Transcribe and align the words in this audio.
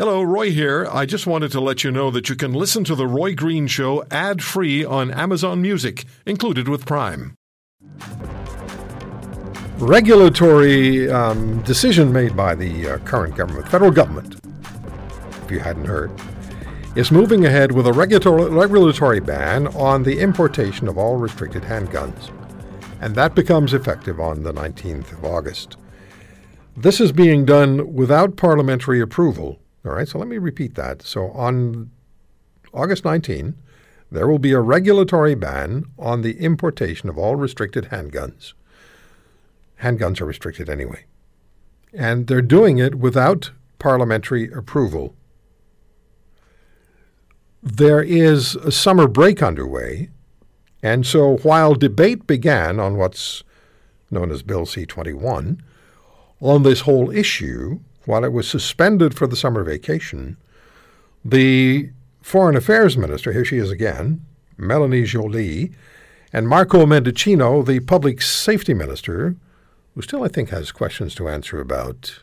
Hello, 0.00 0.22
Roy 0.22 0.50
here. 0.50 0.88
I 0.90 1.04
just 1.04 1.26
wanted 1.26 1.52
to 1.52 1.60
let 1.60 1.84
you 1.84 1.90
know 1.90 2.10
that 2.10 2.30
you 2.30 2.34
can 2.34 2.54
listen 2.54 2.84
to 2.84 2.94
The 2.94 3.06
Roy 3.06 3.34
Green 3.34 3.66
Show 3.66 4.02
ad 4.10 4.42
free 4.42 4.82
on 4.82 5.10
Amazon 5.10 5.60
Music, 5.60 6.06
included 6.24 6.68
with 6.68 6.86
Prime. 6.86 7.34
Regulatory 9.76 11.10
um, 11.10 11.60
decision 11.64 12.14
made 12.14 12.34
by 12.34 12.54
the 12.54 12.92
uh, 12.92 12.98
current 13.00 13.36
government, 13.36 13.68
federal 13.68 13.90
government, 13.90 14.36
if 15.44 15.50
you 15.50 15.58
hadn't 15.58 15.84
heard, 15.84 16.10
is 16.96 17.12
moving 17.12 17.44
ahead 17.44 17.70
with 17.70 17.86
a 17.86 17.92
regulatory, 17.92 18.48
regulatory 18.48 19.20
ban 19.20 19.66
on 19.76 20.02
the 20.02 20.18
importation 20.18 20.88
of 20.88 20.96
all 20.96 21.16
restricted 21.16 21.64
handguns. 21.64 22.32
And 23.02 23.14
that 23.16 23.34
becomes 23.34 23.74
effective 23.74 24.18
on 24.18 24.44
the 24.44 24.54
19th 24.54 25.12
of 25.12 25.26
August. 25.26 25.76
This 26.74 27.02
is 27.02 27.12
being 27.12 27.44
done 27.44 27.92
without 27.92 28.38
parliamentary 28.38 29.02
approval 29.02 29.59
all 29.84 29.92
right, 29.92 30.08
so 30.08 30.18
let 30.18 30.28
me 30.28 30.38
repeat 30.38 30.74
that. 30.74 31.02
So 31.02 31.30
on 31.30 31.90
August 32.72 33.04
19, 33.04 33.54
there 34.12 34.28
will 34.28 34.38
be 34.38 34.52
a 34.52 34.60
regulatory 34.60 35.34
ban 35.34 35.86
on 35.98 36.22
the 36.22 36.38
importation 36.38 37.08
of 37.08 37.16
all 37.16 37.36
restricted 37.36 37.86
handguns. 37.86 38.52
Handguns 39.80 40.20
are 40.20 40.26
restricted 40.26 40.68
anyway. 40.68 41.04
And 41.94 42.26
they're 42.26 42.42
doing 42.42 42.78
it 42.78 42.96
without 42.96 43.52
parliamentary 43.78 44.50
approval. 44.52 45.14
There 47.62 48.02
is 48.02 48.56
a 48.56 48.72
summer 48.72 49.06
break 49.06 49.42
underway, 49.42 50.10
and 50.82 51.06
so 51.06 51.36
while 51.38 51.74
debate 51.74 52.26
began 52.26 52.80
on 52.80 52.96
what's 52.96 53.42
known 54.10 54.30
as 54.30 54.42
Bill 54.42 54.66
C 54.66 54.86
21 54.86 55.62
on 56.40 56.62
this 56.62 56.80
whole 56.80 57.10
issue, 57.10 57.80
while 58.04 58.24
it 58.24 58.32
was 58.32 58.48
suspended 58.48 59.14
for 59.16 59.26
the 59.26 59.36
summer 59.36 59.62
vacation, 59.62 60.36
the 61.24 61.90
Foreign 62.22 62.56
Affairs 62.56 62.96
Minister, 62.96 63.32
here 63.32 63.44
she 63.44 63.58
is 63.58 63.70
again, 63.70 64.24
Melanie 64.56 65.04
Joly, 65.04 65.72
and 66.32 66.48
Marco 66.48 66.86
Mendicino, 66.86 67.64
the 67.64 67.80
Public 67.80 68.22
Safety 68.22 68.74
Minister, 68.74 69.36
who 69.94 70.02
still, 70.02 70.22
I 70.22 70.28
think, 70.28 70.50
has 70.50 70.70
questions 70.72 71.14
to 71.16 71.28
answer 71.28 71.60
about 71.60 72.20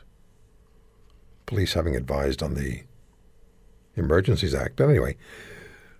police 1.45 1.73
having 1.73 1.95
advised 1.95 2.41
on 2.41 2.53
the 2.53 2.83
Emergencies 3.95 4.53
Act. 4.53 4.77
But 4.77 4.89
anyway, 4.89 5.17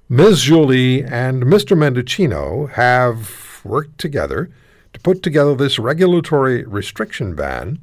Ms. 0.10 0.42
Joly 0.44 1.04
and 1.04 1.44
Mr. 1.44 1.78
Mendicino 1.78 2.70
have 2.72 3.62
worked 3.64 3.98
together 3.98 4.50
to 4.94 5.00
put 5.00 5.22
together 5.22 5.56
this 5.56 5.78
regulatory 5.78 6.64
restriction 6.64 7.36
ban 7.36 7.80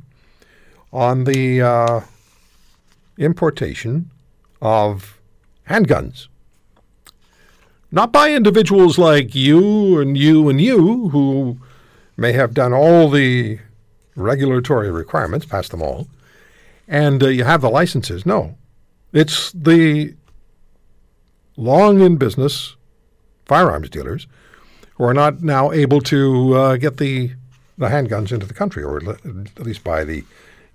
on 0.95 1.25
the 1.25 1.61
uh, 1.61 2.01
importation 3.19 4.11
of 4.63 5.19
handguns. 5.69 6.29
Not 7.91 8.13
by 8.13 8.33
individuals 8.33 8.97
like 8.97 9.35
you 9.35 10.01
and 10.01 10.17
you 10.17 10.49
and 10.49 10.61
you, 10.61 11.09
who 11.09 11.59
may 12.17 12.33
have 12.33 12.55
done 12.55 12.73
all 12.73 13.11
the 13.11 13.59
regulatory 14.15 14.91
requirements, 14.91 15.45
passed 15.45 15.73
them 15.73 15.83
all, 15.83 16.07
and 16.87 17.23
uh, 17.23 17.29
you 17.29 17.43
have 17.45 17.61
the 17.61 17.71
licenses. 17.71 18.25
No. 18.25 18.57
It's 19.13 19.51
the 19.53 20.15
long 21.57 22.01
in 22.01 22.17
business 22.17 22.77
firearms 23.47 23.91
dealers 23.91 24.27
who 24.95 25.05
are 25.05 25.15
not 25.15 25.43
now 25.43 25.73
able 25.73 26.01
to 26.03 26.55
uh, 26.55 26.77
get 26.77 26.99
the, 26.99 27.33
the 27.79 27.89
handguns 27.89 28.31
into 28.31 28.47
the 28.47 28.55
country, 28.55 28.85
or 28.85 28.99
at 29.11 29.61
least 29.61 29.83
by 29.83 30.05
the 30.05 30.25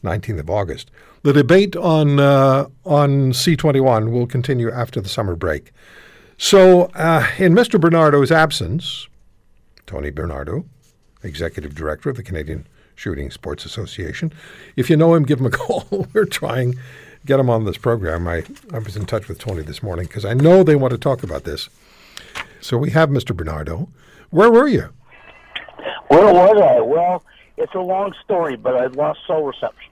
19th 0.04 0.40
of 0.40 0.50
August. 0.50 0.92
The 1.24 1.34
debate 1.34 1.76
on 1.76 2.20
uh, 2.20 2.68
on 2.86 3.32
C21 3.32 4.12
will 4.12 4.28
continue 4.28 4.72
after 4.72 5.02
the 5.02 5.10
summer 5.10 5.36
break. 5.36 5.72
So, 6.38 6.84
uh, 6.96 7.28
in 7.38 7.54
Mr. 7.54 7.80
Bernardo's 7.80 8.32
absence, 8.32 9.10
Tony 9.86 10.10
Bernardo, 10.10 10.64
executive 11.22 11.76
director 11.76 12.10
of 12.10 12.16
the 12.16 12.24
Canadian 12.24 12.66
Shooting 12.96 13.30
Sports 13.30 13.66
Association, 13.66 14.32
if 14.78 14.90
you 14.90 14.96
know 14.96 15.14
him, 15.14 15.24
give 15.24 15.40
him 15.40 15.48
a 15.48 15.50
call. 15.52 16.08
We're 16.14 16.26
trying 16.26 16.76
get 17.26 17.40
him 17.40 17.50
on 17.50 17.66
this 17.66 17.78
program. 17.78 18.28
I, 18.28 18.44
I 18.74 18.80
was 18.80 18.96
in 18.96 19.06
touch 19.06 19.28
with 19.28 19.40
Tony 19.40 19.62
this 19.62 19.84
morning 19.84 20.06
because 20.06 20.26
I 20.26 20.34
know 20.34 20.64
they 20.64 20.76
want 20.76 20.92
to 20.92 20.98
talk 20.98 21.24
about 21.24 21.44
this. 21.44 21.70
So 22.62 22.78
we 22.78 22.92
have 22.92 23.10
Mr. 23.10 23.36
Bernardo. 23.36 23.90
Where 24.30 24.52
were 24.52 24.68
you? 24.68 24.90
Where 26.08 26.34
was 26.34 26.62
I? 26.62 26.82
Well, 26.82 27.24
it's 27.58 27.74
a 27.76 27.80
long 27.80 28.14
story, 28.24 28.56
but 28.56 28.76
I 28.76 28.88
lost 28.88 29.20
cell 29.28 29.44
reception. 29.44 29.89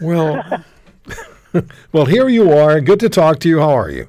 Well, 0.00 0.64
well, 1.92 2.06
here 2.06 2.28
you 2.28 2.52
are. 2.52 2.80
Good 2.80 3.00
to 3.00 3.08
talk 3.08 3.40
to 3.40 3.48
you. 3.48 3.60
How 3.60 3.70
are 3.70 3.90
you? 3.90 4.08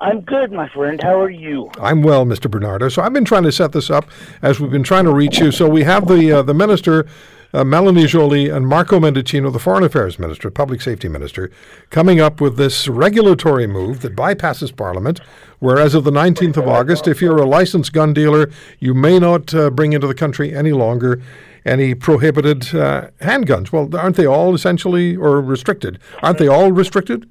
I'm 0.00 0.20
good, 0.20 0.52
my 0.52 0.68
friend. 0.68 1.02
How 1.02 1.20
are 1.20 1.30
you? 1.30 1.70
I'm 1.80 2.02
well, 2.02 2.24
Mr. 2.24 2.50
Bernardo. 2.50 2.88
So 2.88 3.02
I've 3.02 3.12
been 3.12 3.24
trying 3.24 3.42
to 3.44 3.52
set 3.52 3.72
this 3.72 3.90
up 3.90 4.06
as 4.42 4.60
we've 4.60 4.70
been 4.70 4.84
trying 4.84 5.04
to 5.04 5.12
reach 5.12 5.38
you. 5.38 5.50
So 5.50 5.68
we 5.68 5.82
have 5.84 6.06
the 6.06 6.32
uh, 6.32 6.42
the 6.42 6.54
minister, 6.54 7.06
uh, 7.52 7.64
Melanie 7.64 8.06
Joly, 8.06 8.48
and 8.48 8.68
Marco 8.68 9.00
Mendicino, 9.00 9.52
the 9.52 9.58
Foreign 9.58 9.82
Affairs 9.82 10.18
Minister, 10.18 10.50
Public 10.50 10.80
Safety 10.80 11.08
Minister, 11.08 11.50
coming 11.90 12.20
up 12.20 12.40
with 12.40 12.56
this 12.56 12.86
regulatory 12.86 13.66
move 13.66 14.00
that 14.02 14.14
bypasses 14.14 14.74
Parliament. 14.74 15.20
Where 15.58 15.78
as 15.78 15.96
of 15.96 16.04
the 16.04 16.12
19th 16.12 16.56
of 16.56 16.68
August, 16.68 17.08
if 17.08 17.20
you're 17.20 17.38
a 17.38 17.44
licensed 17.44 17.92
gun 17.92 18.12
dealer, 18.12 18.48
you 18.78 18.94
may 18.94 19.18
not 19.18 19.52
uh, 19.52 19.70
bring 19.70 19.92
into 19.92 20.06
the 20.06 20.14
country 20.14 20.54
any 20.54 20.70
longer 20.70 21.20
any 21.64 21.96
prohibited 21.96 22.72
uh, 22.72 23.08
handguns. 23.20 23.72
Well, 23.72 23.94
aren't 23.96 24.14
they 24.14 24.26
all 24.26 24.54
essentially 24.54 25.16
or 25.16 25.40
restricted? 25.40 25.98
Aren't 26.22 26.38
they 26.38 26.46
all 26.46 26.70
restricted? 26.70 27.28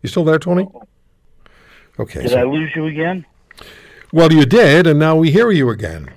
You 0.00 0.08
still 0.08 0.24
there, 0.24 0.38
Tony? 0.38 0.66
Okay. 1.98 2.22
Did 2.22 2.30
so, 2.30 2.38
I 2.38 2.44
lose 2.44 2.74
you 2.74 2.86
again? 2.86 3.24
Well, 4.12 4.32
you 4.32 4.44
did, 4.44 4.86
and 4.86 4.98
now 4.98 5.16
we 5.16 5.30
hear 5.30 5.50
you 5.50 5.70
again. 5.70 6.10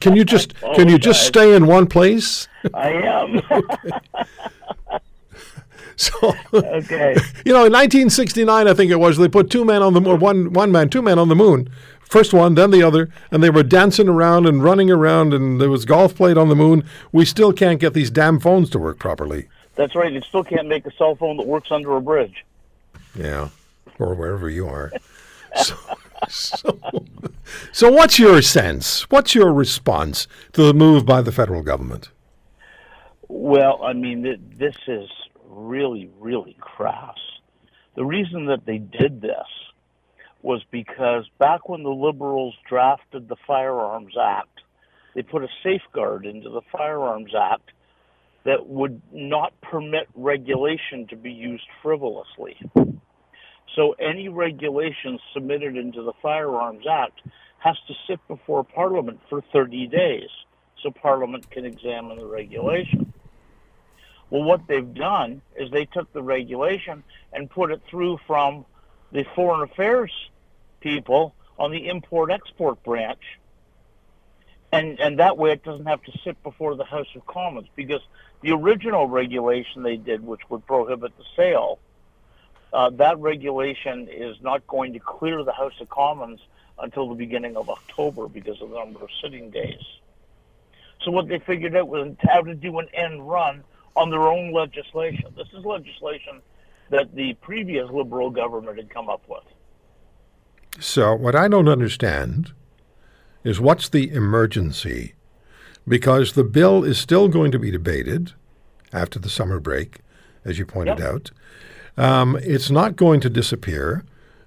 can 0.00 0.16
you 0.16 0.24
just 0.24 0.54
oh, 0.62 0.74
can 0.76 0.88
you 0.88 0.94
oh, 0.94 0.98
just 0.98 1.26
stay 1.26 1.54
in 1.54 1.66
one 1.66 1.86
place? 1.86 2.48
I 2.74 2.90
am. 2.90 3.40
so 5.96 6.34
okay. 6.54 7.16
You 7.44 7.52
know, 7.52 7.66
in 7.66 7.72
1969, 7.72 8.68
I 8.68 8.74
think 8.74 8.90
it 8.90 8.96
was, 8.96 9.18
they 9.18 9.28
put 9.28 9.50
two 9.50 9.64
men 9.64 9.82
on 9.82 9.92
the 9.92 10.00
moon, 10.00 10.20
one 10.20 10.52
one 10.52 10.72
man, 10.72 10.88
two 10.88 11.02
men 11.02 11.18
on 11.18 11.28
the 11.28 11.36
moon, 11.36 11.68
First 12.12 12.34
one, 12.34 12.56
then 12.56 12.72
the 12.72 12.82
other, 12.82 13.08
and 13.30 13.42
they 13.42 13.48
were 13.48 13.62
dancing 13.62 14.06
around 14.06 14.46
and 14.46 14.62
running 14.62 14.90
around, 14.90 15.32
and 15.32 15.58
there 15.58 15.70
was 15.70 15.86
golf 15.86 16.14
played 16.14 16.36
on 16.36 16.50
the 16.50 16.54
moon. 16.54 16.84
We 17.10 17.24
still 17.24 17.54
can't 17.54 17.80
get 17.80 17.94
these 17.94 18.10
damn 18.10 18.38
phones 18.38 18.68
to 18.68 18.78
work 18.78 18.98
properly. 18.98 19.48
That's 19.76 19.94
right. 19.94 20.12
You 20.12 20.20
still 20.20 20.44
can't 20.44 20.68
make 20.68 20.84
a 20.84 20.92
cell 20.92 21.16
phone 21.16 21.38
that 21.38 21.46
works 21.46 21.72
under 21.72 21.96
a 21.96 22.02
bridge. 22.02 22.44
Yeah, 23.14 23.48
or 23.98 24.14
wherever 24.14 24.48
you 24.48 24.66
are. 24.66 24.92
so, 25.56 25.76
so, 26.28 26.78
so, 27.72 27.90
what's 27.90 28.18
your 28.18 28.42
sense? 28.42 29.02
What's 29.10 29.34
your 29.34 29.52
response 29.52 30.26
to 30.52 30.62
the 30.62 30.74
move 30.74 31.04
by 31.06 31.22
the 31.22 31.32
federal 31.32 31.62
government? 31.62 32.10
Well, 33.28 33.82
I 33.82 33.92
mean, 33.92 34.22
this 34.58 34.76
is 34.86 35.08
really, 35.48 36.10
really 36.20 36.56
crass. 36.60 37.16
The 37.94 38.04
reason 38.04 38.46
that 38.46 38.64
they 38.66 38.78
did 38.78 39.20
this 39.20 39.46
was 40.42 40.62
because 40.70 41.24
back 41.38 41.68
when 41.68 41.82
the 41.82 41.90
liberals 41.90 42.54
drafted 42.68 43.28
the 43.28 43.36
Firearms 43.46 44.14
Act, 44.20 44.60
they 45.14 45.22
put 45.22 45.42
a 45.42 45.48
safeguard 45.62 46.26
into 46.26 46.48
the 46.50 46.62
Firearms 46.72 47.32
Act 47.38 47.70
that 48.44 48.66
would 48.66 49.00
not 49.12 49.52
permit 49.60 50.08
regulation 50.14 51.06
to 51.08 51.16
be 51.16 51.30
used 51.30 51.66
frivolously. 51.82 52.56
So 53.74 53.92
any 53.98 54.28
regulation 54.28 55.18
submitted 55.32 55.76
into 55.76 56.02
the 56.02 56.12
Firearms 56.20 56.86
Act 56.86 57.20
has 57.58 57.76
to 57.88 57.94
sit 58.06 58.20
before 58.28 58.64
Parliament 58.64 59.20
for 59.28 59.40
30 59.52 59.86
days 59.86 60.28
so 60.82 60.90
Parliament 60.90 61.50
can 61.50 61.64
examine 61.64 62.18
the 62.18 62.26
regulation. 62.26 63.12
Well, 64.30 64.42
what 64.42 64.66
they've 64.66 64.94
done 64.94 65.42
is 65.56 65.70
they 65.70 65.84
took 65.84 66.12
the 66.12 66.22
regulation 66.22 67.04
and 67.32 67.48
put 67.48 67.70
it 67.70 67.82
through 67.88 68.18
from 68.26 68.64
the 69.12 69.24
Foreign 69.34 69.62
Affairs 69.62 70.12
people 70.80 71.34
on 71.58 71.70
the 71.70 71.88
import-export 71.88 72.82
branch. 72.82 73.20
And, 74.72 74.98
and 74.98 75.18
that 75.18 75.36
way 75.36 75.52
it 75.52 75.62
doesn't 75.62 75.86
have 75.86 76.02
to 76.04 76.12
sit 76.24 76.42
before 76.42 76.74
the 76.76 76.84
House 76.84 77.08
of 77.14 77.26
Commons 77.26 77.68
because 77.76 78.00
the 78.40 78.52
original 78.52 79.06
regulation 79.06 79.82
they 79.82 79.98
did, 79.98 80.24
which 80.26 80.40
would 80.48 80.66
prohibit 80.66 81.12
the 81.18 81.24
sale, 81.36 81.78
uh, 82.72 82.90
that 82.90 83.18
regulation 83.18 84.08
is 84.10 84.36
not 84.40 84.66
going 84.66 84.92
to 84.94 84.98
clear 84.98 85.44
the 85.44 85.52
House 85.52 85.74
of 85.80 85.88
Commons 85.90 86.40
until 86.78 87.08
the 87.08 87.14
beginning 87.14 87.56
of 87.56 87.68
October 87.68 88.28
because 88.28 88.60
of 88.62 88.70
the 88.70 88.78
number 88.78 89.02
of 89.02 89.10
sitting 89.22 89.50
days. 89.50 89.82
So 91.04 91.10
what 91.10 91.28
they 91.28 91.38
figured 91.38 91.76
out 91.76 91.88
was 91.88 92.14
how 92.20 92.42
to 92.42 92.54
do 92.54 92.78
an 92.78 92.88
end 92.94 93.28
run 93.28 93.64
on 93.96 94.10
their 94.10 94.26
own 94.28 94.52
legislation. 94.52 95.26
This 95.36 95.48
is 95.52 95.64
legislation 95.64 96.40
that 96.90 97.14
the 97.14 97.34
previous 97.34 97.90
Liberal 97.90 98.30
government 98.30 98.76
had 98.76 98.90
come 98.90 99.08
up 99.08 99.22
with. 99.28 99.44
So, 100.80 101.14
what 101.14 101.34
I 101.34 101.48
don't 101.48 101.68
understand 101.68 102.52
is 103.44 103.60
what's 103.60 103.88
the 103.88 104.10
emergency? 104.10 105.14
Because 105.86 106.32
the 106.32 106.44
bill 106.44 106.84
is 106.84 106.98
still 106.98 107.28
going 107.28 107.52
to 107.52 107.58
be 107.58 107.70
debated 107.70 108.32
after 108.92 109.18
the 109.18 109.28
summer 109.28 109.60
break, 109.60 109.98
as 110.44 110.58
you 110.58 110.64
pointed 110.64 110.98
yep. 110.98 111.08
out. 111.08 111.30
Um, 111.96 112.38
it's 112.42 112.70
not 112.70 112.96
going 112.96 113.20
to 113.20 113.30
disappear, 113.30 114.04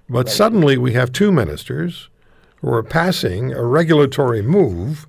but 0.08 0.28
suddenly 0.28 0.76
we 0.76 0.92
have 0.94 1.12
two 1.12 1.30
ministers 1.30 2.08
who 2.56 2.72
are 2.72 2.82
passing 2.82 3.52
a 3.52 3.64
regulatory 3.64 4.42
move, 4.42 5.06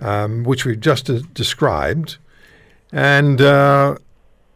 um, 0.00 0.44
which 0.44 0.64
we've 0.64 0.80
just 0.80 1.10
uh, 1.10 1.20
described, 1.32 2.18
and 2.92 3.40
uh, 3.40 3.96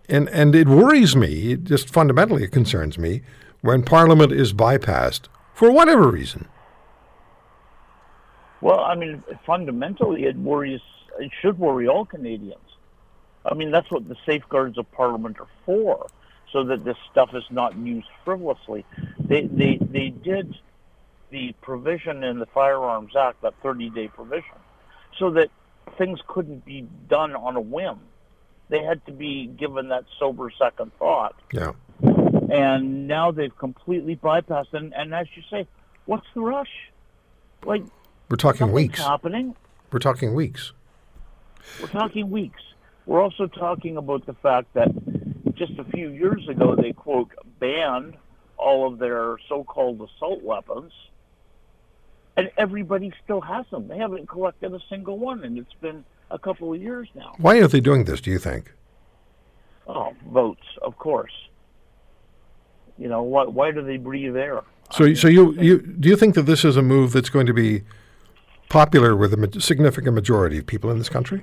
and 0.08 0.28
and 0.28 0.54
it 0.54 0.68
worries 0.68 1.16
me. 1.16 1.52
It 1.52 1.64
just 1.64 1.90
fundamentally, 1.90 2.44
it 2.44 2.52
concerns 2.52 2.98
me 2.98 3.22
when 3.60 3.82
Parliament 3.82 4.32
is 4.32 4.52
bypassed 4.52 5.22
for 5.54 5.70
whatever 5.70 6.08
reason. 6.08 6.48
Well, 8.60 8.80
I 8.80 8.94
mean, 8.94 9.22
fundamentally, 9.46 10.24
it 10.24 10.36
worries. 10.36 10.80
It 11.18 11.32
should 11.40 11.58
worry 11.58 11.88
all 11.88 12.04
Canadians. 12.04 12.58
I 13.44 13.54
mean, 13.54 13.70
that's 13.70 13.90
what 13.90 14.06
the 14.06 14.16
safeguards 14.26 14.76
of 14.76 14.90
Parliament 14.92 15.40
are 15.40 15.48
for, 15.64 16.06
so 16.52 16.64
that 16.64 16.84
this 16.84 16.96
stuff 17.10 17.30
is 17.34 17.44
not 17.50 17.76
used 17.76 18.08
frivolously. 18.24 18.84
They 19.18 19.42
they 19.42 19.78
they 19.80 20.08
did 20.08 20.54
the 21.30 21.54
provision 21.62 22.24
in 22.24 22.38
the 22.38 22.46
Firearms 22.46 23.14
Act, 23.16 23.42
that 23.42 23.54
30-day 23.62 24.08
provision, 24.08 24.56
so 25.16 25.30
that 25.30 25.48
things 25.96 26.18
couldn't 26.26 26.64
be 26.64 26.88
done 27.08 27.36
on 27.36 27.56
a 27.56 27.60
whim. 27.60 28.00
They 28.68 28.82
had 28.82 29.04
to 29.06 29.12
be 29.12 29.46
given 29.46 29.88
that 29.88 30.04
sober 30.18 30.50
second 30.58 30.92
thought. 30.98 31.36
Yeah. 31.52 31.72
And 32.02 33.06
now 33.06 33.30
they've 33.30 33.56
completely 33.56 34.16
bypassed. 34.16 34.72
And, 34.72 34.92
and 34.94 35.14
as 35.14 35.26
you 35.36 35.42
say, 35.50 35.66
what's 36.06 36.26
the 36.34 36.40
rush? 36.40 36.90
Like, 37.64 37.84
We're 38.28 38.36
talking 38.36 38.72
weeks. 38.72 39.00
happening. 39.00 39.54
We're 39.92 39.98
talking 39.98 40.34
weeks. 40.34 40.72
We're 41.80 41.88
talking 41.88 42.30
weeks. 42.30 42.62
We're 43.06 43.22
also 43.22 43.46
talking 43.46 43.96
about 43.96 44.26
the 44.26 44.34
fact 44.34 44.72
that 44.74 44.88
just 45.60 45.78
a 45.78 45.84
few 45.84 46.08
years 46.08 46.48
ago 46.48 46.74
they 46.74 46.92
quote 46.92 47.30
banned 47.58 48.16
all 48.56 48.86
of 48.86 48.98
their 48.98 49.36
so-called 49.46 50.00
assault 50.00 50.42
weapons, 50.42 50.92
and 52.36 52.50
everybody 52.56 53.12
still 53.22 53.42
has 53.42 53.66
them. 53.70 53.86
They 53.86 53.98
haven't 53.98 54.26
collected 54.26 54.72
a 54.72 54.80
single 54.88 55.18
one, 55.18 55.44
and 55.44 55.58
it's 55.58 55.74
been 55.82 56.04
a 56.30 56.38
couple 56.38 56.72
of 56.72 56.80
years 56.80 57.08
now. 57.14 57.34
Why 57.38 57.58
are 57.58 57.68
they 57.68 57.80
doing 57.80 58.04
this? 58.04 58.22
Do 58.22 58.30
you 58.30 58.38
think? 58.38 58.72
Oh, 59.86 60.14
votes, 60.26 60.64
of 60.80 60.96
course. 60.96 61.32
You 62.96 63.08
know 63.08 63.22
why? 63.22 63.44
Why 63.44 63.70
do 63.70 63.82
they 63.82 63.98
breathe 63.98 64.36
air? 64.36 64.62
So, 64.92 65.14
so 65.14 65.28
you, 65.28 65.52
you 65.52 65.78
do 65.80 66.08
you 66.08 66.16
think 66.16 66.34
that 66.36 66.42
this 66.42 66.64
is 66.64 66.76
a 66.76 66.82
move 66.82 67.12
that's 67.12 67.30
going 67.30 67.46
to 67.46 67.54
be 67.54 67.82
popular 68.68 69.14
with 69.14 69.32
a 69.34 69.60
significant 69.60 70.14
majority 70.14 70.58
of 70.58 70.66
people 70.66 70.90
in 70.90 70.98
this 70.98 71.08
country? 71.08 71.42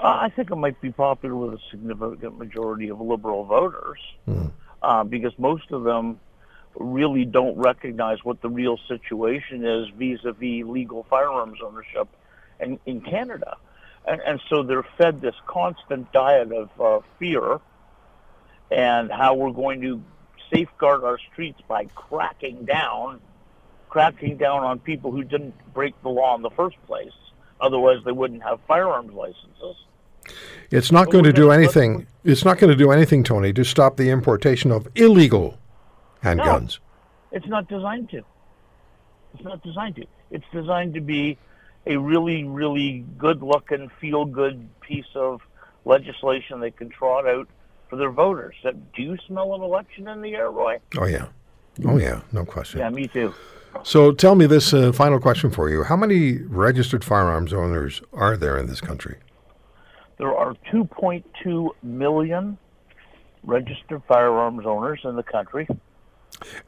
Uh, 0.00 0.18
I 0.22 0.30
think 0.30 0.50
it 0.50 0.56
might 0.56 0.80
be 0.80 0.90
popular 0.90 1.36
with 1.36 1.60
a 1.60 1.62
significant 1.70 2.38
majority 2.38 2.88
of 2.88 3.02
liberal 3.02 3.44
voters 3.44 4.00
uh, 4.82 5.04
because 5.04 5.32
most 5.38 5.70
of 5.72 5.84
them 5.84 6.18
really 6.74 7.26
don't 7.26 7.58
recognize 7.58 8.24
what 8.24 8.40
the 8.40 8.48
real 8.48 8.78
situation 8.88 9.66
is 9.66 9.88
vis-a-vis 9.98 10.64
legal 10.64 11.04
firearms 11.10 11.58
ownership 11.62 12.08
in, 12.60 12.78
in 12.86 13.02
Canada. 13.02 13.58
And, 14.06 14.22
and 14.22 14.40
so 14.48 14.62
they're 14.62 14.86
fed 14.96 15.20
this 15.20 15.34
constant 15.46 16.10
diet 16.12 16.50
of 16.50 16.80
uh, 16.80 17.00
fear 17.18 17.60
and 18.70 19.12
how 19.12 19.34
we're 19.34 19.52
going 19.52 19.82
to 19.82 20.02
safeguard 20.50 21.04
our 21.04 21.18
streets 21.30 21.60
by 21.68 21.84
cracking 21.84 22.64
down, 22.64 23.20
cracking 23.90 24.38
down 24.38 24.62
on 24.62 24.78
people 24.78 25.12
who 25.12 25.24
didn't 25.24 25.54
break 25.74 26.00
the 26.02 26.08
law 26.08 26.34
in 26.36 26.40
the 26.42 26.50
first 26.50 26.76
place. 26.86 27.12
Otherwise, 27.60 27.98
they 28.06 28.12
wouldn't 28.12 28.42
have 28.42 28.60
firearms 28.66 29.12
licenses. 29.12 29.76
It's 30.70 30.92
not 30.92 31.06
But 31.06 31.12
going 31.12 31.24
to 31.24 31.32
do 31.32 31.50
anything. 31.50 32.06
It's 32.24 32.44
not 32.44 32.58
going 32.58 32.70
to 32.70 32.76
do 32.76 32.90
anything, 32.90 33.24
Tony, 33.24 33.52
to 33.52 33.64
stop 33.64 33.96
the 33.96 34.10
importation 34.10 34.70
of 34.70 34.86
illegal 34.94 35.58
handguns. 36.22 36.78
It's 37.32 37.46
not 37.46 37.68
designed 37.68 38.10
to. 38.10 38.22
It's 39.34 39.44
not 39.44 39.62
designed 39.62 39.96
to. 39.96 40.06
It's 40.30 40.44
designed 40.52 40.94
to 40.94 41.00
be 41.00 41.38
a 41.86 41.96
really, 41.96 42.44
really 42.44 43.04
good-looking, 43.18 43.90
feel-good 44.00 44.68
piece 44.80 45.06
of 45.14 45.40
legislation 45.84 46.60
they 46.60 46.70
can 46.70 46.88
trot 46.88 47.26
out 47.26 47.48
for 47.88 47.96
their 47.96 48.10
voters. 48.10 48.54
That 48.62 48.92
do 48.92 49.02
you 49.02 49.16
smell 49.26 49.54
an 49.54 49.62
election 49.62 50.08
in 50.08 50.20
the 50.20 50.34
air, 50.34 50.50
Roy? 50.50 50.78
Oh 50.98 51.06
yeah, 51.06 51.26
oh 51.86 51.98
yeah, 51.98 52.20
no 52.32 52.44
question. 52.44 52.80
Yeah, 52.80 52.90
me 52.90 53.08
too. 53.08 53.34
So 53.82 54.12
tell 54.12 54.34
me 54.34 54.46
this 54.46 54.74
uh, 54.74 54.92
final 54.92 55.18
question 55.18 55.50
for 55.50 55.70
you: 55.70 55.84
How 55.84 55.96
many 55.96 56.38
registered 56.38 57.04
firearms 57.04 57.52
owners 57.52 58.02
are 58.12 58.36
there 58.36 58.58
in 58.58 58.66
this 58.66 58.80
country? 58.80 59.16
There 60.20 60.36
are 60.36 60.54
2.2 60.70 61.70
million 61.82 62.58
registered 63.42 64.02
firearms 64.06 64.66
owners 64.66 65.00
in 65.04 65.16
the 65.16 65.22
country. 65.22 65.66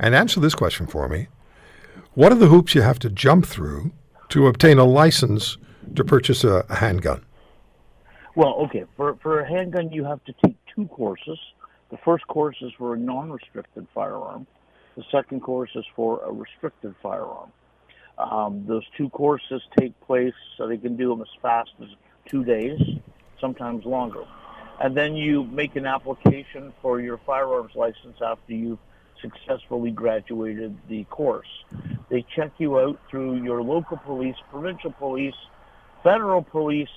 And 0.01 0.15
answer 0.15 0.41
this 0.41 0.55
question 0.55 0.87
for 0.87 1.07
me: 1.07 1.29
What 2.15 2.33
are 2.33 2.37
the 2.37 2.47
hoops 2.47 2.75
you 2.75 2.81
have 2.81 2.99
to 3.01 3.11
jump 3.11 3.45
through 3.45 3.93
to 4.31 4.47
obtain 4.47 4.79
a 4.79 4.85
license 4.85 5.59
to 5.95 6.03
purchase 6.03 6.45
a, 6.45 6.65
a 6.71 6.77
handgun? 6.77 7.27
Well, 8.37 8.55
okay. 8.65 8.85
For 8.97 9.17
for 9.17 9.41
a 9.41 9.47
handgun, 9.47 9.93
you 9.93 10.05
have 10.05 10.25
to 10.25 10.33
take 10.43 10.57
two 10.75 10.87
courses. 10.87 11.39
The 11.91 11.99
first 11.99 12.27
course 12.29 12.57
is 12.63 12.73
for 12.79 12.95
a 12.95 12.99
non-restricted 12.99 13.87
firearm. 13.95 14.47
The 14.97 15.05
second 15.13 15.41
course 15.41 15.73
is 15.75 15.85
for 15.95 16.25
a 16.25 16.33
restricted 16.33 16.95
firearm. 17.03 17.53
Um, 18.17 18.65
those 18.67 18.85
two 18.97 19.11
courses 19.11 19.61
take 19.79 19.93
place, 20.01 20.33
so 20.57 20.67
they 20.67 20.79
can 20.79 20.97
do 20.97 21.11
them 21.11 21.21
as 21.21 21.29
fast 21.43 21.73
as 21.83 21.89
two 22.25 22.45
days, 22.45 22.81
sometimes 23.43 23.85
longer. 23.85 24.25
And 24.81 24.97
then 24.97 25.15
you 25.15 25.45
make 25.45 25.77
an 25.77 25.85
application 25.85 26.73
for 26.81 27.01
your 27.01 27.19
firearms 27.19 27.75
license 27.75 28.17
after 28.25 28.55
you've 28.55 28.79
successfully 29.21 29.91
graduated 29.91 30.77
the 30.89 31.05
course. 31.05 31.49
They 32.09 32.23
check 32.35 32.53
you 32.59 32.79
out 32.79 32.99
through 33.11 33.43
your 33.43 33.63
local 33.63 33.99
police, 33.99 34.37
provincial 34.51 34.93
police, 34.93 35.35
federal 36.03 36.43
police, 36.43 36.89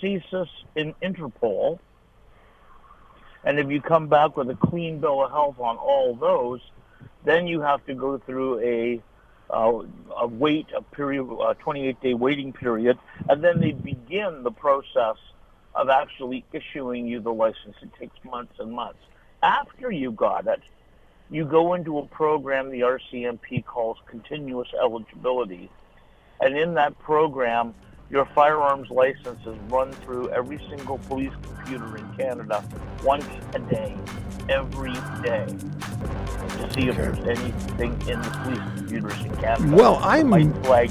CSIS, 0.00 0.48
and 0.74 0.98
Interpol. 1.00 1.78
And 3.44 3.58
if 3.58 3.70
you 3.70 3.80
come 3.80 4.08
back 4.08 4.36
with 4.36 4.50
a 4.50 4.56
clean 4.56 4.98
bill 4.98 5.24
of 5.24 5.30
health 5.30 5.60
on 5.60 5.76
all 5.76 6.14
those, 6.14 6.60
then 7.24 7.46
you 7.46 7.60
have 7.60 7.84
to 7.86 7.94
go 7.94 8.18
through 8.18 8.60
a 8.60 9.02
uh, 9.50 9.82
a 10.18 10.26
wait 10.26 10.66
a 10.76 10.82
period, 10.82 11.24
a 11.24 11.54
28 11.54 12.00
day 12.02 12.14
waiting 12.14 12.52
period, 12.52 12.98
and 13.30 13.42
then 13.42 13.60
they 13.60 13.72
begin 13.72 14.42
the 14.42 14.50
process 14.50 15.16
of 15.78 15.88
actually 15.88 16.44
issuing 16.52 17.06
you 17.06 17.20
the 17.20 17.32
license. 17.32 17.76
It 17.80 17.90
takes 17.98 18.16
months 18.24 18.54
and 18.58 18.72
months. 18.72 18.98
After 19.42 19.92
you 19.92 20.10
got 20.10 20.48
it, 20.48 20.60
you 21.30 21.44
go 21.44 21.74
into 21.74 21.98
a 21.98 22.06
program 22.06 22.70
the 22.70 22.80
RCMP 22.80 23.64
calls 23.64 23.96
continuous 24.06 24.68
eligibility, 24.82 25.70
and 26.40 26.58
in 26.58 26.74
that 26.74 26.98
program, 26.98 27.74
your 28.10 28.24
firearms 28.34 28.90
license 28.90 29.38
is 29.46 29.56
run 29.68 29.92
through 29.92 30.30
every 30.30 30.58
single 30.68 30.98
police 30.98 31.32
computer 31.42 31.96
in 31.96 32.12
Canada 32.14 32.64
once 33.04 33.26
a 33.54 33.60
day, 33.60 33.94
every 34.48 34.94
day, 35.22 35.46
to 35.46 36.72
see 36.72 36.88
if 36.88 36.96
there's 36.96 37.18
anything 37.18 37.92
in 38.08 38.20
the 38.20 38.30
police 38.42 38.58
computers 38.76 39.24
in 39.24 39.36
Canada. 39.36 39.76
Well, 39.76 39.96
I'm- 40.02 40.30
might 40.30 40.50
flag. 40.64 40.90